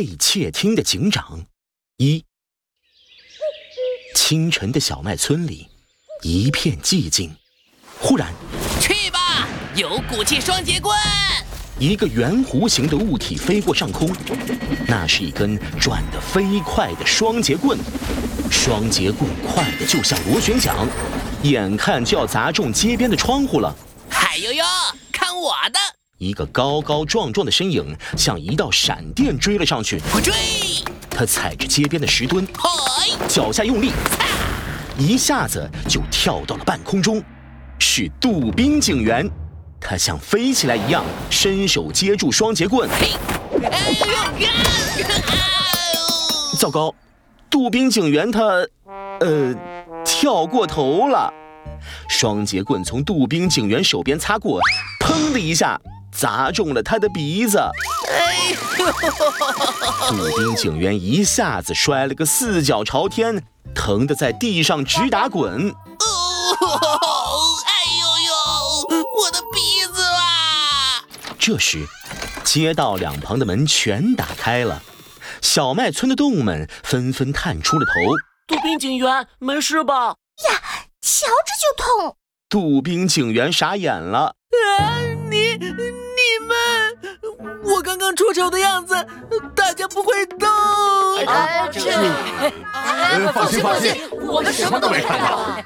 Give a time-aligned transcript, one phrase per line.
[0.00, 1.44] 被窃听的警长。
[1.98, 2.24] 一
[4.14, 5.68] 清晨的小麦村里，
[6.22, 7.36] 一片寂静。
[7.98, 8.32] 忽然，
[8.80, 10.96] 去吧，有骨气双节棍！
[11.78, 14.10] 一个圆弧形的物体飞过上空，
[14.88, 17.78] 那是一根转得飞快的双节棍。
[18.50, 20.88] 双节棍快得就像螺旋桨，
[21.42, 23.76] 眼看就要砸中街边的窗户了。
[24.08, 24.64] 嗨呦呦，
[25.12, 25.99] 看我的！
[26.20, 29.98] 一个高高壮壮的身影像一道闪电追了上去。
[30.14, 30.34] 我追！
[31.08, 33.90] 他踩着街边的石墩，嗨，脚下用力，
[34.98, 37.24] 一下子就跳到了半空中。
[37.78, 39.26] 是杜宾警员，
[39.80, 42.86] 他像飞起来一样，伸手接住双截棍。
[43.00, 43.12] 嘿，
[43.62, 44.52] 哎呦呀！
[46.58, 46.94] 糟糕，
[47.48, 48.42] 杜宾警员他，
[49.20, 49.54] 呃，
[50.04, 51.32] 跳过头了。
[52.10, 54.60] 双节棍从杜宾警员手边擦过，
[55.02, 55.80] 砰的一下
[56.12, 57.58] 砸中了他的鼻子。
[58.08, 58.86] 哎呦！
[60.08, 63.44] 杜宾警员一下子摔了个四脚朝天，
[63.74, 65.52] 疼得在地上直打滚。
[65.52, 65.76] 哎
[68.00, 68.32] 呦呦，
[69.22, 71.04] 我的鼻子啦
[71.38, 71.86] 这时，
[72.44, 74.82] 街道两旁的门全打开了，
[75.40, 77.92] 小麦村的动物们纷纷探出了头。
[78.46, 80.08] 杜宾警员，没事吧？
[80.08, 80.60] 呀，
[81.00, 82.16] 瞧着就痛！
[82.48, 84.34] 杜宾警员傻眼了。
[84.80, 84.98] 啊，
[85.60, 86.56] 你你们，
[87.64, 88.94] 我刚刚出丑的样子，
[89.54, 90.46] 大家不会都……
[91.26, 91.80] 啊，这……
[93.32, 93.94] 放心放心，
[94.26, 95.36] 我们什么都没看到。
[95.36, 95.62] 啊，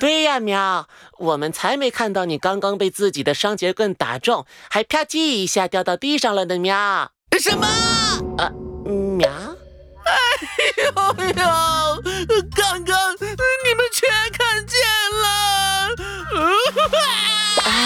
[0.00, 7.12] 对呀，喵，我们才没看到你刚刚被自己的双节棍打中，还啪叽一下掉到地上了呢，喵。
[7.38, 7.66] 什么？
[8.38, 8.50] 啊，
[8.86, 9.28] 喵。
[10.06, 10.14] 哎
[10.78, 10.90] 呦
[11.36, 11.44] 呦，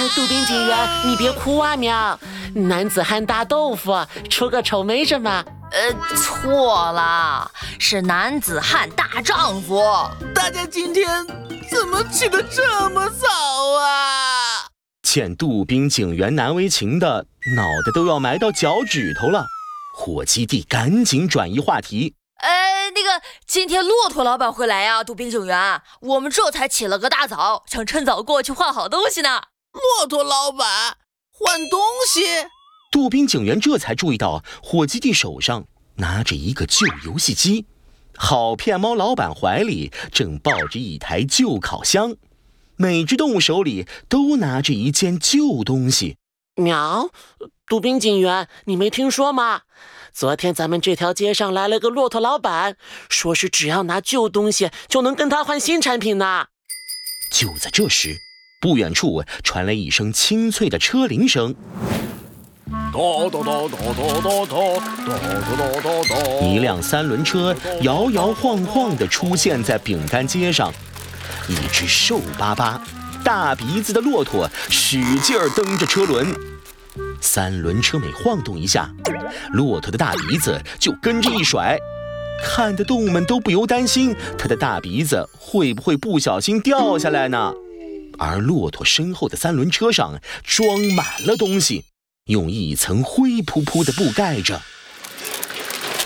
[0.04, 2.18] 哎，杜宾警员，你别哭啊，喵。
[2.54, 5.42] 男子汉大豆腐，出个丑没什么。
[5.72, 9.82] 呃，错了，是男子汉大丈夫。
[10.34, 11.26] 大家今天
[11.70, 13.26] 怎么起得这么早
[13.80, 14.68] 啊？
[15.02, 17.24] 见杜宾警员难为情的，
[17.56, 19.46] 脑袋都要埋到脚趾头了。
[19.96, 22.14] 火鸡弟赶紧转移话题。
[22.42, 29.44] 哎，那个，今天骆驼老板会来呀，杜宾警员，我们这才起了个大早，想趁早过去换好东西呢。
[29.74, 30.96] 骆驼老板
[31.30, 32.22] 换东西？
[32.90, 37.66] 杜宾警员这才注意到，火鸡弟手上拿着一个旧游戏机，
[38.16, 42.14] 好骗猫老板怀里正抱着一台旧烤箱，
[42.76, 46.16] 每只动物手里都拿着一件旧东西。
[46.54, 47.10] 喵，
[47.66, 49.62] 杜宾警员，你没听说吗？
[50.12, 52.76] 昨天咱们这条街上来了个骆驼老板，
[53.08, 56.46] 说是只要拿旧东西就能跟他换新产品呢。
[57.32, 58.16] 就在这时，
[58.64, 61.54] 不远处传来一声清脆的车铃声。
[66.40, 70.72] 一辆三轮车摇摇晃晃地出现在饼干街上，
[71.46, 72.82] 一只瘦巴巴、
[73.22, 76.26] 大鼻子的骆驼使劲儿蹬着车轮，
[77.20, 78.90] 三轮车每晃动一下，
[79.52, 81.76] 骆驼的大鼻子就跟着一甩，
[82.42, 87.52] 看得动物们都不由担心它的大鼻子会不会不小心掉下来呢。
[88.18, 91.84] 而骆驼身后的三轮车上装满了东西。
[92.26, 94.60] 用一层灰扑扑的布盖着。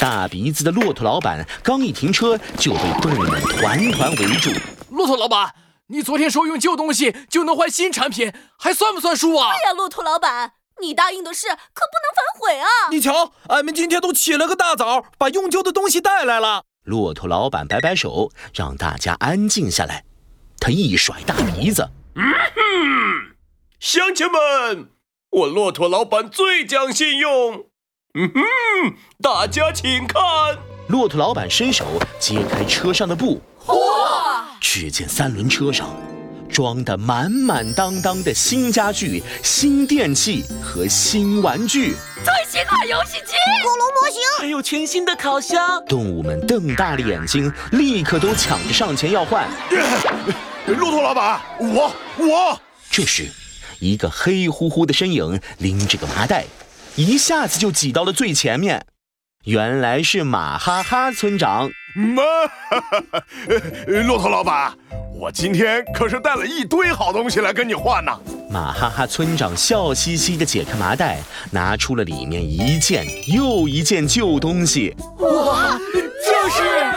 [0.00, 4.50] 大鼻子的骆驼老板刚一停车，就被动物们团团围住。
[4.90, 5.54] 骆驼老板，
[5.88, 9.52] 你昨天说用旧东西就能换新产品，还算不算数啊？
[9.52, 12.66] 对呀，骆驼老板，你答应的事可不能反悔啊！
[12.90, 16.64] 你瞧，俺们今天都起了个大早，把用旧的东西带来了。
[16.84, 20.04] 骆驼老板摆摆手，让大家安静下来。
[20.60, 21.88] 他一甩大鼻子，
[22.20, 23.36] 嗯哼，
[23.78, 24.88] 乡亲们。
[25.30, 27.66] 我骆驼老板最讲信用，
[28.14, 28.40] 嗯哼，
[29.22, 30.20] 大家请看。
[30.88, 31.86] 骆驼老板伸手
[32.18, 33.76] 揭开车上的布，嚯！
[34.60, 35.88] 只见三轮车上
[36.50, 41.94] 装的满满当当的新家具、新电器和新玩具，
[42.24, 45.80] 最新款游戏机、恐龙模型，还有全新的烤箱。
[45.86, 49.48] 动物们瞪大了眼睛，立刻都抢着上前要换。
[50.74, 52.60] 骆驼老板，我我。
[52.90, 53.28] 这时。
[53.80, 56.44] 一个黑乎乎的身影拎着个麻袋，
[56.96, 58.84] 一下子就挤到了最前面。
[59.44, 61.70] 原来是马哈哈村长。
[61.94, 62.22] 马
[62.68, 62.80] 哈
[63.12, 63.22] 哈，
[64.04, 64.72] 骆驼老板，
[65.14, 68.12] 我今天可是带了一堆好东西来跟你换呢。
[68.50, 71.20] 马哈哈村长笑嘻嘻地解开麻袋，
[71.52, 74.94] 拿出了里面一件又一件旧东西。
[75.18, 76.87] 哇，就是我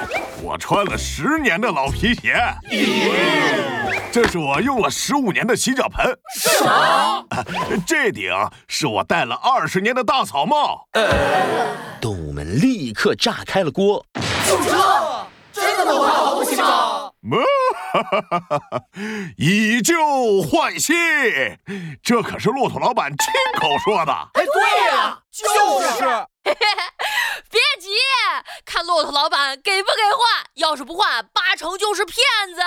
[0.61, 2.39] 穿了十年的老皮鞋。
[4.11, 6.05] 这是我用了十五年的洗脚盆。
[6.35, 7.25] 什么？
[7.85, 8.31] 这顶
[8.67, 10.87] 是我戴了二十年的大草帽。
[11.99, 14.05] 动物们立刻炸开了锅。
[14.47, 15.27] 就这？
[15.51, 17.37] 真的能换好东西吗？
[17.91, 18.81] 哈哈哈哈哈！
[19.37, 19.95] 以旧
[20.43, 20.95] 换新，
[22.01, 24.13] 这可是骆驼老板亲口说的。
[24.33, 26.05] 哎，对呀，就是。
[28.83, 30.45] 骆驼老板给不给换。
[30.55, 32.15] 要是不换，八成就是骗
[32.55, 32.61] 子。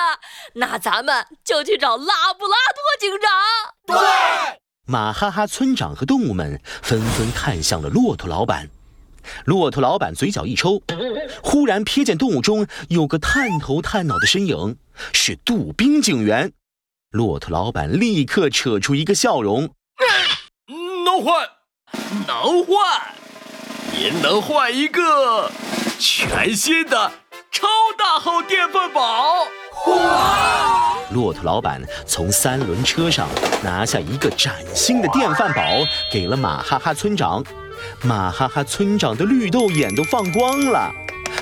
[0.55, 3.31] 那咱们就去找拉布拉多警长。
[3.87, 4.61] 对。
[4.87, 8.69] 马哈哈村长和动物们纷纷看向了骆驼老板。
[9.47, 10.83] 骆驼老板嘴角一抽，
[11.43, 14.77] 忽然瞥见动物中有个探头探脑的身影，
[15.15, 16.53] 是杜宾警员。
[17.11, 19.71] 骆驼老板立刻扯出一个笑容
[21.07, 21.49] ：“能换，
[22.27, 23.15] 能换，
[23.93, 25.51] 您能换一个
[25.99, 27.13] 全新的
[27.51, 29.47] 超大号电饭煲！”
[29.87, 30.99] 哇！
[31.11, 33.29] 骆驼老板从三轮车上
[33.63, 35.63] 拿下一个崭新的电饭煲，
[36.11, 37.45] 给了马哈哈村长。
[38.03, 40.91] 马哈哈村长的绿豆眼都放光了，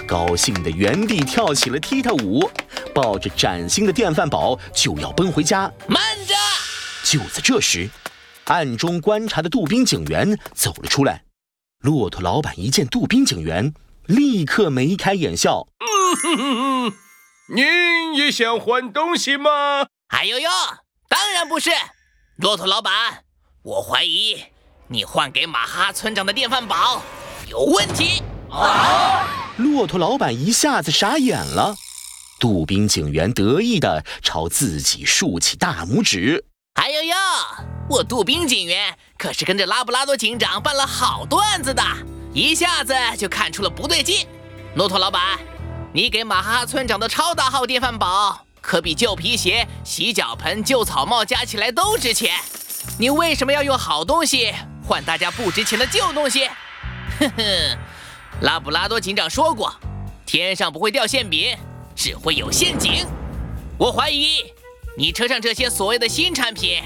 [0.07, 2.51] 高兴的原地跳起了踢踏舞，
[2.95, 5.71] 抱着崭新的电饭煲就要奔回家。
[5.87, 6.35] 慢着！
[7.05, 7.89] 就在这时，
[8.45, 11.23] 暗中观察的杜宾警员走了出来。
[11.81, 13.73] 骆驼老板一见杜宾警员，
[14.07, 16.97] 立刻眉开眼笑：“嗯哼哼哼，
[17.55, 20.49] 您也想换东西吗？”“哎呦呦，
[21.09, 21.71] 当然不是，
[22.37, 23.25] 骆驼老板，
[23.63, 24.45] 我怀疑。”
[24.89, 27.01] 你换给马哈村长的电饭煲
[27.49, 28.23] 有问题！
[28.51, 29.55] 啊！
[29.57, 31.75] 骆驼老板一下子傻眼了。
[32.39, 36.45] 杜宾警员得意地朝自己竖起大拇指。
[36.75, 37.15] 哎呦呦，
[37.89, 41.83] 我杜宾警员可是跟着拉布拉多警长办了好多案子的，
[42.35, 44.27] 一下子就看出了不对劲。
[44.75, 45.39] 骆驼老板，
[45.93, 52.35] 你给马哈哈村长的超大号电饭煲可比旧皮鞋、洗脚盆、旧草帽加起来都值钱。
[52.99, 54.53] 你为什么要用好东西？
[54.85, 56.49] 换大家不值钱的旧东西，
[57.21, 57.79] 哼哼，
[58.41, 59.73] 拉布拉多警长说过，
[60.27, 61.57] 天上不会掉馅饼，
[61.95, 63.07] 只会有陷阱。
[63.79, 64.45] 我怀疑
[64.97, 66.83] 你车上这些所谓的新产品，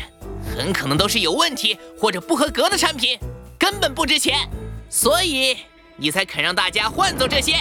[0.54, 3.18] 很可能都是有问题或者不合格的产品，
[3.58, 4.46] 根本不值钱，
[4.88, 5.56] 所以
[5.96, 7.56] 你才肯让大家换走这些。